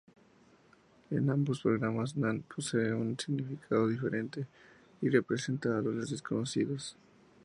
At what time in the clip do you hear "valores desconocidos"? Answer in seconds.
5.77-6.97